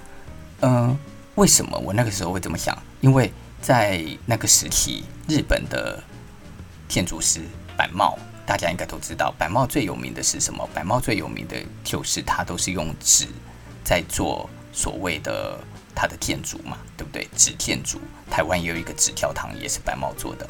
[0.62, 0.98] 嗯、
[1.36, 2.78] 为什么我那个时候会这么想？
[3.02, 6.04] 因为在那个时期，日本的
[6.88, 7.42] 建筑师
[7.76, 10.68] 板茂，大家应该都知道，板茂最有名的是什么？
[10.74, 13.28] 板茂最有名的就是它都是用纸
[13.84, 15.58] 在做所谓的。
[16.00, 17.28] 它的建筑嘛，对不对？
[17.36, 20.48] 纸建筑，台湾也有一个纸教堂，也是白毛做的。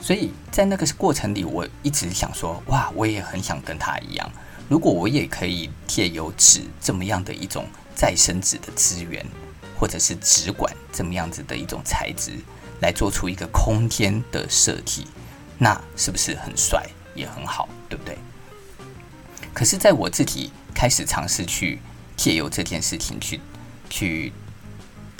[0.00, 4.30] 所以在那个过程里，我一直想说，哇，我也很想跟他一样。
[4.68, 9.26] 如果我也可以借由纸这么样的一种再生纸的资源，
[9.76, 12.38] 或者是纸管这么样子的一种材质，
[12.80, 15.08] 来做出一个空间的设计，
[15.58, 18.16] 那是不是很帅，也很好，对不对？
[19.52, 21.80] 可是，在我自己开始尝试去
[22.16, 23.40] 借由这件事情去
[23.90, 24.32] 去。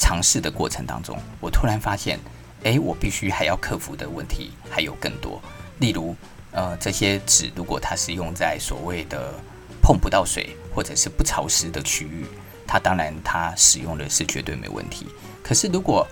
[0.01, 2.19] 尝试的过程当中，我突然发现，
[2.65, 5.41] 哎，我必须还要克服的问题还有更多。
[5.79, 6.17] 例如，
[6.53, 9.35] 呃，这些纸如果它是用在所谓的
[9.83, 12.25] 碰不到水或者是不潮湿的区域，
[12.67, 15.07] 它当然它使用的是绝对没问题。
[15.43, 16.07] 可是如果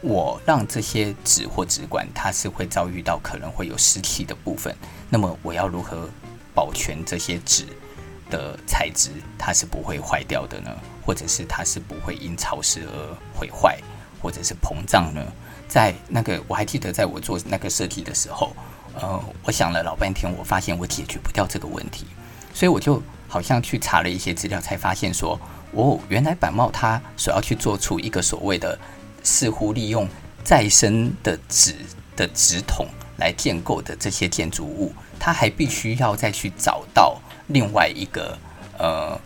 [0.00, 4.74] 我让这些纸或纸管它是会遭遇到可能会有湿气的部分，
[5.10, 6.08] 那么我要如何
[6.54, 7.66] 保全这些纸
[8.30, 10.70] 的材质，它是不会坏掉的呢？
[11.04, 13.78] 或者是它是不会因潮湿而毁坏，
[14.22, 15.20] 或者是膨胀呢？
[15.68, 18.54] 在那个我还记得，在我做那个设计的时候，
[18.94, 22.06] 呃，我想了老半天，我发现我解决不掉这个问题，
[22.52, 25.38] 所以我就好像去查了一些资料，才发现说，
[25.72, 28.78] 哦，原来板帽它所要去做出一个所谓的
[29.22, 30.08] 似乎利用
[30.42, 31.74] 再生的纸
[32.14, 32.86] 的纸筒
[33.16, 38.38] 来建构的这些建筑物，它还必须要再去找到另外一个
[38.78, 39.20] 呃。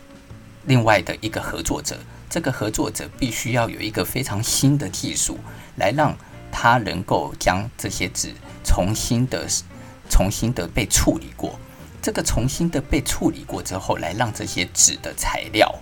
[0.69, 5.39] 另外的一个合作者，这个合作者必须要有一个非常新的技术，
[5.77, 6.15] 来让
[6.53, 9.49] 他能够将这些纸重新的
[10.11, 11.59] 重新的被处理过。
[12.03, 15.75] 这个重新的被处理过之后，来让这些纸的材料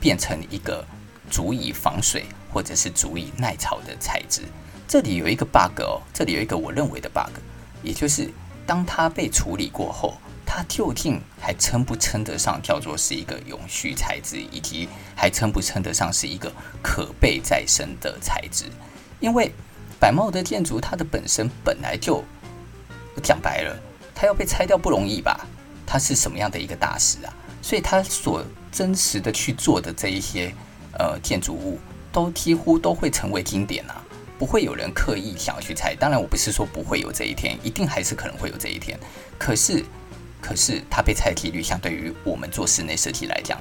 [0.00, 0.82] 变成一个
[1.30, 4.40] 足以防水或者是足以耐潮的材质。
[4.88, 7.36] 这里有一个 bug 哦，这里有一个我认为的 bug，
[7.82, 8.30] 也就是
[8.66, 10.16] 当它被处理过后，
[10.54, 14.86] 它究竟还称不称得上叫做是一个永续材质，以及
[15.16, 18.66] 还称不称得上是一个可被再生的材质？
[19.18, 19.50] 因为
[19.98, 22.22] 百茂的建筑，它的本身本来就
[23.22, 23.74] 讲白了，
[24.14, 25.46] 它要被拆掉不容易吧？
[25.86, 27.32] 它是什么样的一个大师啊？
[27.62, 30.52] 所以它所真实的去做的这一些
[30.98, 31.78] 呃建筑物，
[32.12, 34.04] 都几乎都会成为经典啊！
[34.38, 35.94] 不会有人刻意想要去拆。
[35.94, 39.00] 当然，我不是说不会有这一天，一定还是可能会有这一天。
[39.38, 39.82] 可是。
[40.42, 43.58] 可是它被拆的几率，相对于我们做室内设计来讲，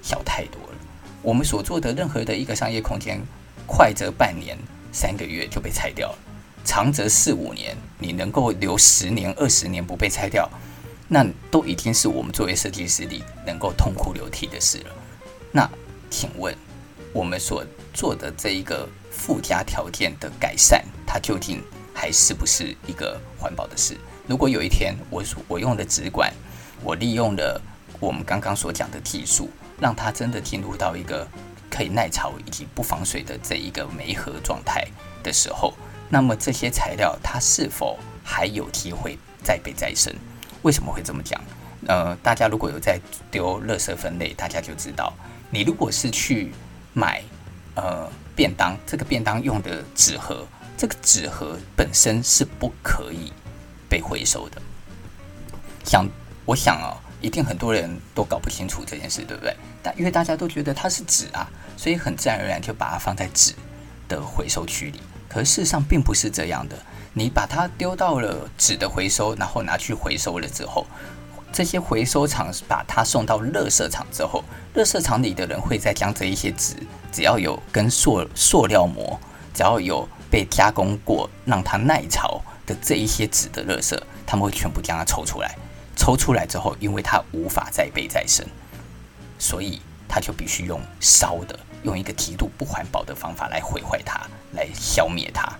[0.00, 0.78] 小太多了。
[1.20, 3.20] 我们所做的任何的一个商业空间，
[3.66, 4.56] 快则半年、
[4.92, 6.18] 三个月就被拆掉了，
[6.64, 10.48] 长则四五年，你能够留十年、二十年不被拆掉，
[11.08, 14.94] 那都已经是我们作为设计师里能够痛哭流涕的事了。
[15.52, 15.68] 那
[16.08, 16.56] 请问，
[17.12, 21.60] 我们所做的这一个附加条件的改善，它究竟
[21.92, 23.96] 还是不是一个环保的事？
[24.30, 26.32] 如果有一天我所我用的纸管，
[26.84, 27.60] 我利用了
[27.98, 31.26] 我们刚刚所讲的技术，让它真的进入到一个
[31.68, 34.86] 可以耐潮以及不防水的这一个媒合状态
[35.24, 35.74] 的时候，
[36.08, 40.14] 那么这些材料它是否还有机会再被再生？
[40.62, 41.42] 为什么会这么讲？
[41.88, 43.00] 呃，大家如果有在
[43.32, 45.12] 丢垃圾分类，大家就知道，
[45.50, 46.52] 你如果是去
[46.92, 47.20] 买
[47.74, 53.32] 呃便当，这个便当用的纸盒，这个纸盒本身是不可以。
[53.90, 54.62] 被回收的，
[55.84, 56.08] 想
[56.46, 59.54] 我想啊、一定很多人都搞不清楚这件事，对不对？
[59.82, 63.52] 但因为大家都觉得它是纸啊，所以很自然而然就把它放在纸
[64.08, 65.00] 的回收区里。
[65.28, 66.76] 可事实上并不是这样的，
[67.12, 70.86] 你把它丢到了纸的回收，然后拿去回收了之后，
[71.52, 76.74] 这些回收厂把它送到垃圾场之后，垃圾场里的人会再将这一些纸，
[77.12, 79.18] 只要有跟塑塑料膜，
[79.52, 82.40] 只要有被加工过，让它耐潮。
[82.82, 85.56] 这一些纸的垃圾，他们会全部将它抽出来。
[85.96, 88.46] 抽出来之后，因为它无法再被再生，
[89.38, 95.52] 所以他就必须用烧的，用一个极度不环保的方法来毁坏它，来消灭它，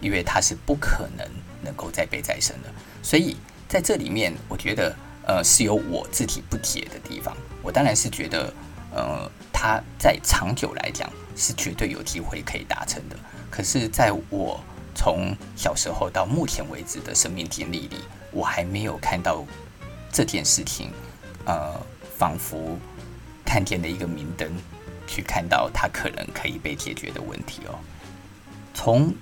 [0.00, 1.24] 因为它是不可能
[1.62, 2.68] 能够再被再生的。
[3.02, 3.36] 所以
[3.68, 4.94] 在这里面，我觉得
[5.26, 7.36] 呃是有我自己不解的地方。
[7.62, 8.52] 我当然是觉得
[8.92, 13.16] 呃它在长久来讲是绝对有机会可以达成的。
[13.48, 14.60] 可是在我
[14.94, 17.98] 从小时候到目前为止的生命经历里，
[18.30, 19.44] 我还没有看到
[20.12, 20.92] 这件事情，
[21.44, 21.74] 呃，
[22.16, 22.78] 仿佛
[23.44, 24.50] 看见了一个明灯，
[25.06, 27.78] 去看到它可能可以被解决的问题哦。
[28.72, 29.14] 从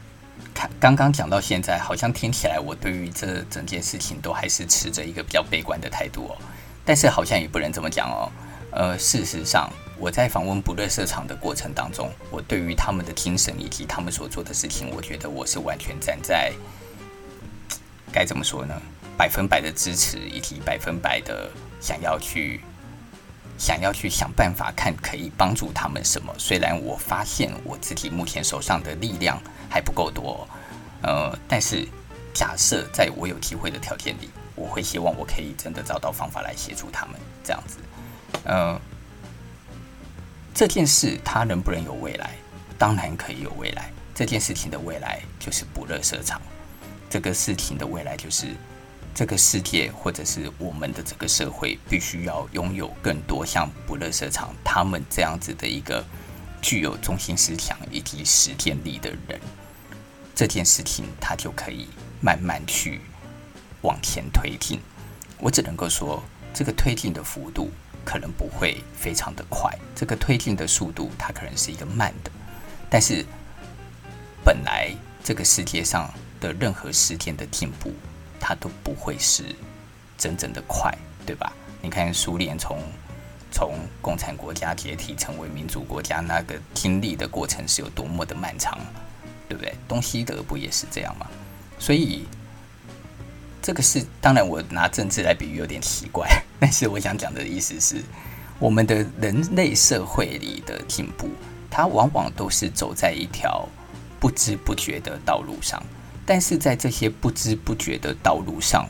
[0.55, 6.37] 看刚刚讲到现在，好像听起来我对于这整件事情都还是持着一个比较悲观的态度哦。
[6.85, 8.31] 但是好像也不能这么讲哦。
[8.73, 9.71] 呃，事实上。
[10.03, 16.53] 我在访问不垃圾场的过程当中，我对于他们的精神以及他们所做的事情，我觉得我是完全站在
[18.13, 18.75] 该怎么说呢？
[19.17, 21.49] 百分百的支持以及百分百的
[21.81, 22.61] 想要去
[23.57, 26.35] 想要去想办法看可以帮助他们什么。
[26.37, 30.49] 虽然我发现我自己目前手上的力量还不够多，
[31.03, 31.87] 呃，但是
[32.35, 37.77] 假设在我有机会的条件里，我会希望我可以真的找到方法来协助他们这样子，
[38.43, 38.81] 呃。
[40.55, 42.35] 这件事它能不能有未来？
[42.79, 43.91] 当然可以有未来。
[44.15, 46.41] 这件事情的未来就是不垃圾场。
[47.09, 48.49] 这个事情的未来就是
[49.15, 56.05] 这个世界或者是我们的这个社会必须要拥有更多像不垃圾场他们这样子的一个
[56.61, 59.41] 具有中心思想以及实践力的人。
[60.35, 61.89] 这件事情它就可以
[62.21, 63.01] 慢慢去
[63.81, 64.81] 往前推进。
[65.39, 66.23] 我只能够说，
[66.55, 67.71] 这个推进的幅度。
[68.05, 72.31] 可能不会非常的快，这个推进的速度它可能是一个慢的，
[72.91, 73.25] 但是
[74.45, 74.91] 本来
[75.23, 77.93] 这个世界上的任何时间的进步，
[78.41, 79.45] 它都不会是
[80.19, 80.93] 真正的快，
[81.25, 81.53] 对吧？
[81.81, 82.79] 你看苏联从
[83.51, 88.79] 从共产国家解体成为民主国家，那个经历的过程是有多么的漫长，
[89.49, 89.75] 对不对？
[89.87, 91.27] 东西德不也是这样吗？
[91.79, 92.27] 所以。
[93.63, 98.03] 这个是当然，我拿政治来比喻有点奇怪， 但是我想讲的意思是，
[98.59, 101.29] 我们的人类社会里的进步，
[101.71, 103.69] 它往往都是走在一条
[104.19, 105.81] 不知不觉的道路上，
[106.27, 108.85] 但是在这些不知不觉的道路上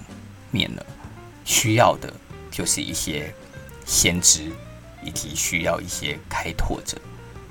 [0.51, 0.83] 面呢，
[1.45, 2.11] 需要的
[2.51, 3.31] 就是一些
[3.85, 4.51] 先知，
[5.05, 6.97] 以及需要一些开拓者，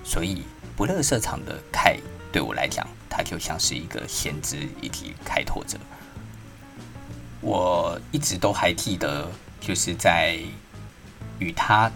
[0.04, 0.42] 所以
[0.76, 1.96] 不垃圾场的开
[2.32, 5.78] 对我来讲，它就像是一个先知以及开拓者。
[7.42, 9.28] 我一直都还记得，
[9.60, 10.38] 就是在
[11.40, 11.92] 与他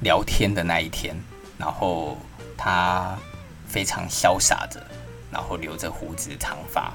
[0.00, 1.14] 聊天的那一天，
[1.58, 2.16] 然后
[2.56, 3.18] 他
[3.66, 4.82] 非常潇洒着，
[5.30, 6.94] 然后留着胡子长发，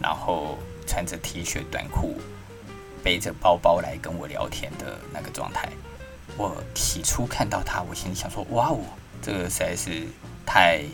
[0.00, 0.56] 然后
[0.86, 2.20] 穿着 T 恤短裤，
[3.02, 5.68] 背着包包来跟我聊天的那个状态。
[6.36, 8.78] 我起初看到他，我心里想说：“哇哦，
[9.20, 10.06] 这个实在是
[10.46, 10.84] 太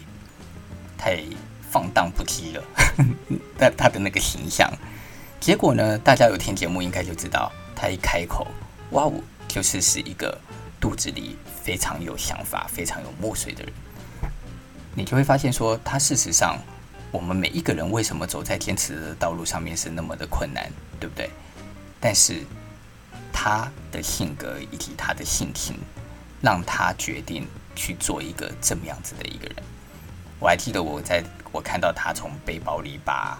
[0.96, 1.22] 太
[1.70, 2.64] 放荡不羁了。
[3.58, 4.72] ”但他的那个形象。
[5.38, 5.96] 结果呢？
[5.98, 8.48] 大家有听节目应该就知道，他一开口，
[8.90, 9.12] 哇哦，
[9.46, 10.36] 就是是一个
[10.80, 13.72] 肚子里非常有想法、非常有墨水的人。
[14.94, 16.58] 你就会发现说，他事实上，
[17.12, 20.68] 我们每一个人为什么走在坚持的道路上面是那么的困难，
[20.98, 21.30] 对不对？
[22.00, 22.42] 但是
[23.32, 25.76] 他的性格以及他的性情，
[26.40, 29.56] 让他决定去做一个这么样子的一个人。
[30.40, 31.22] 我还记得我在
[31.52, 33.38] 我看到他从背包里把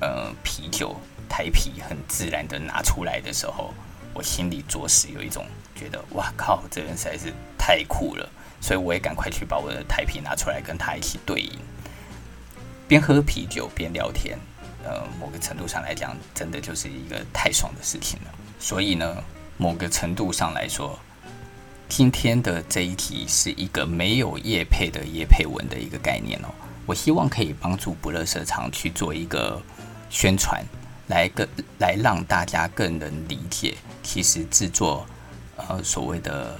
[0.00, 0.94] 呃啤酒。
[1.30, 3.72] 台啤很自然的拿出来的时候，
[4.12, 8.28] 我心里着实有一种觉得，哇靠，这人实在是太酷了，
[8.60, 11.58] 所以我也赶快去把我的台啤拿出来跟他一起对饮，
[12.88, 14.36] 边喝啤酒边聊天，
[14.84, 18.30] 呃，某个程度上来讲，真的就是一个太爽的事情了。
[18.58, 19.22] 所以呢，
[19.56, 20.98] 某个程度上来说，
[21.88, 26.48] 今天的这一题是一个没有叶配的叶配文的一个概念哦，
[26.86, 29.62] 我希望可以帮助不垃圾场去做一个
[30.10, 30.62] 宣传。
[31.10, 31.46] 来更
[31.78, 35.04] 来让大家更能理解，其实制作
[35.56, 36.58] 呃所谓的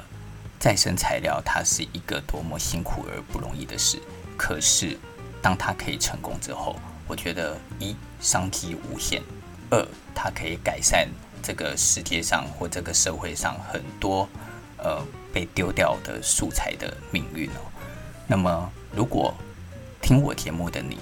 [0.59, 3.97] 再生材料，它是一个多么辛苦而不容易的事。
[4.37, 4.99] 可是
[5.41, 6.75] 当它可以成功之后，
[7.07, 9.23] 我觉得一商机无限，
[9.71, 9.87] 二
[10.17, 11.09] 它可以改善
[11.41, 14.29] 这个世界上或这个社会上很多
[14.79, 15.01] 呃
[15.33, 17.63] 被丢掉的素材的命运哦。
[18.27, 19.33] 那么如果
[20.03, 20.99] 听我节目的你，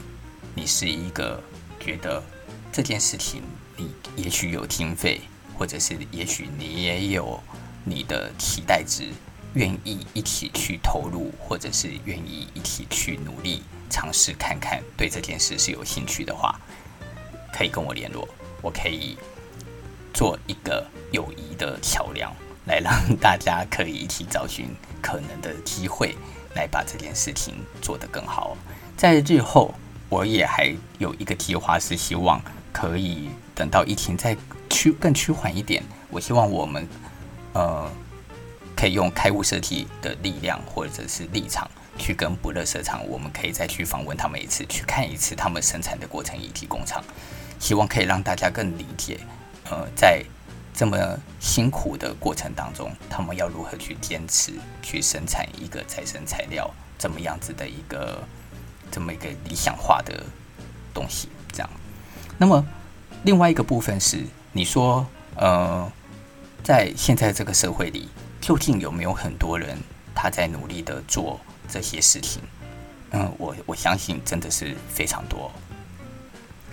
[0.55, 1.43] 你是一个
[1.81, 2.23] 觉得。
[2.73, 3.43] 这件事情，
[3.77, 5.21] 你也许有经费，
[5.59, 7.41] 或者是也许你也有
[7.85, 9.11] 你的期待值，
[9.55, 16.61] 愿意一起去投入，或者是愿意一起去努力尝试看看，对这件事是有兴趣的话，
[17.53, 18.29] 可以跟我联络，
[18.62, 19.16] 我可以
[20.14, 22.33] 做一个友谊的桥梁，
[22.66, 24.69] 来让大家可以一起找寻
[25.03, 26.14] 可能的机会，
[26.55, 28.57] 来把这件事情做得更好。
[28.97, 29.75] 在日后，
[30.09, 32.41] 我也还有一个计划，是希望。
[32.81, 34.37] 可以等到疫情再
[34.70, 36.87] 趋更趋缓一点，我希望我们
[37.53, 37.91] 呃
[38.76, 41.68] 可以用开物设计的力量或者是立场
[41.99, 47.03] 去跟不垃圾场，我们可以再去访问他们一次，去看一次他们生产的过程以及工厂，
[47.59, 49.18] 希望可以让大家更理解，
[49.68, 50.22] 呃，在
[50.72, 50.97] 这么
[51.41, 54.53] 辛苦的过程当中，他们要如何去坚持
[54.83, 58.22] 去生产一个再生材料这么样子的一个
[58.89, 60.22] 这么一个理想化的
[60.95, 61.29] 东西，
[62.41, 62.64] 那么，
[63.24, 65.91] 另外一个部分是，你说，呃，
[66.62, 68.09] 在现在这个社会里，
[68.41, 69.76] 究竟有没有很多人
[70.14, 72.41] 他在努力的做这些事情？
[73.11, 75.51] 嗯，我我相信真的是非常多。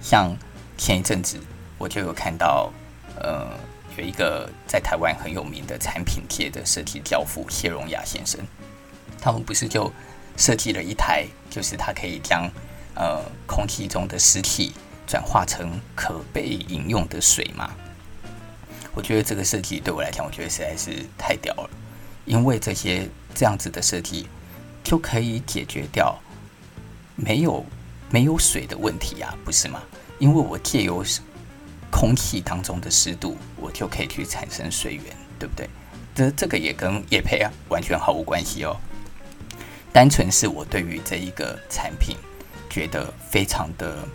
[0.01, 0.37] 像
[0.77, 1.39] 前一阵子，
[1.79, 2.71] 我就有看到，
[3.19, 3.49] 呃，
[3.97, 8.39] 有一个在台湾很有名的产品界的设计教父谢荣雅先生，
[9.19, 9.91] 他们不是就
[10.37, 12.47] 设计了一台，就是他可以将
[12.93, 14.73] 呃空气中的湿气。
[15.07, 17.71] 转化成可被饮用的水吗？
[18.93, 21.69] 我觉得这个设计对我来讲，我觉得实在是太屌了。
[22.23, 24.27] 因为这些这样子的设计
[24.83, 26.17] 就可以解决掉
[27.15, 27.63] 没有
[28.09, 29.81] 没有水的问题啊，不是吗？
[30.17, 31.03] 因为我借由
[31.91, 35.03] 空气当中的湿度，我就可以去产生水源，
[35.37, 35.69] 对不对？
[36.15, 38.75] 这这个也跟叶配啊完全毫无关系哦。
[39.91, 42.15] 单纯是我对于这一个产品
[42.69, 44.07] 觉得非常的。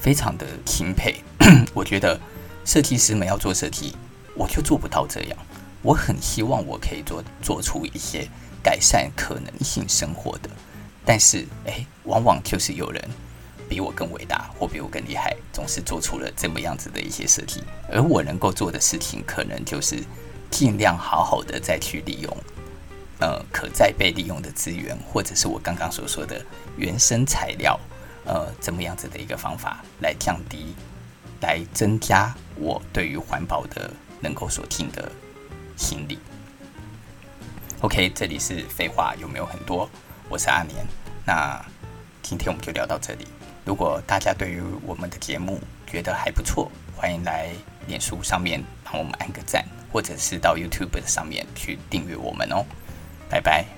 [0.00, 1.16] 非常的钦佩，
[1.74, 2.18] 我觉得
[2.64, 3.96] 设计师们要做设计，
[4.34, 5.38] 我就做不到这样。
[5.82, 8.28] 我很希望我可以做做出一些
[8.62, 10.50] 改善可能性生活的，
[11.04, 13.02] 但是诶，往往就是有人
[13.68, 20.02] 比我更伟大或比我更厉害，总是做出了这么样子的一些设计，而我能够做的事情，可能就是
[20.50, 22.36] 尽量好好的再去利用，
[23.20, 26.44] 呃，可再被利用的资源，或者是我刚刚所说的
[26.76, 27.78] 原生材料。
[28.28, 30.74] 呃，怎么样子的一个方法来降低，
[31.40, 35.10] 来增加我对于环保的能够所尽的
[35.78, 36.18] 心力
[37.80, 39.88] ？OK，这里是废话有没有很多？
[40.28, 40.86] 我是阿年，
[41.24, 41.58] 那
[42.22, 43.26] 今天我们就聊到这里。
[43.64, 47.48] 如果大家对于我们的节目觉得还不错，欢迎来
[47.86, 52.62] 脸书上面帮我们按个赞，或者是到 YouTube 上面去订阅我们哦。
[53.30, 53.77] 拜拜。